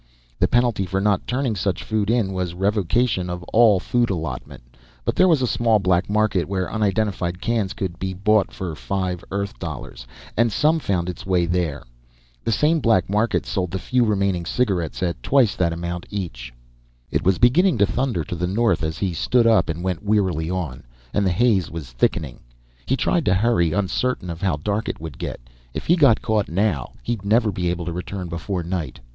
The 0.39 0.47
penalty 0.47 0.87
for 0.87 0.99
not 0.99 1.27
turning 1.27 1.55
such 1.55 1.83
food 1.83 2.09
in 2.09 2.33
was 2.33 2.55
revocation 2.55 3.29
of 3.29 3.43
all 3.53 3.79
food 3.79 4.09
allotment, 4.09 4.63
but 5.05 5.15
there 5.15 5.27
was 5.27 5.43
a 5.43 5.45
small 5.45 5.77
black 5.77 6.09
market 6.09 6.47
where 6.49 6.71
unidentified 6.73 7.39
cans 7.39 7.73
could 7.73 7.99
be 7.99 8.11
bought 8.15 8.51
for 8.51 8.73
five 8.75 9.23
Earth 9.29 9.59
dollars, 9.59 10.07
and 10.35 10.51
some 10.51 10.79
found 10.79 11.07
its 11.07 11.23
way 11.23 11.45
there. 11.45 11.83
The 12.43 12.51
same 12.51 12.79
black 12.79 13.11
market 13.11 13.45
sold 13.45 13.69
the 13.69 13.77
few 13.77 14.03
remaining 14.03 14.43
cigarettes 14.43 15.03
at 15.03 15.21
twice 15.21 15.55
that 15.57 15.71
amount 15.71 16.07
each. 16.09 16.51
It 17.11 17.23
was 17.23 17.37
beginning 17.37 17.77
to 17.77 17.85
thunder 17.85 18.23
to 18.23 18.35
the 18.35 18.47
north 18.47 18.81
as 18.83 18.97
he 18.97 19.13
stood 19.13 19.45
up 19.45 19.69
and 19.69 19.83
went 19.83 20.01
wearily 20.01 20.49
on, 20.49 20.83
and 21.13 21.27
the 21.27 21.31
haze 21.31 21.69
was 21.69 21.91
thickening. 21.91 22.39
He 22.87 22.97
tried 22.97 23.23
to 23.25 23.35
hurry, 23.35 23.71
uncertain 23.71 24.31
of 24.31 24.41
how 24.41 24.55
dark 24.57 24.89
it 24.89 24.99
would 24.99 25.19
get. 25.19 25.39
If 25.75 25.85
he 25.85 25.95
got 25.95 26.23
caught 26.23 26.49
now, 26.49 26.93
he'd 27.03 27.23
never 27.23 27.51
be 27.51 27.69
able 27.69 27.85
to 27.85 27.93
return 27.93 28.29
before 28.29 28.63
night. 28.63 28.99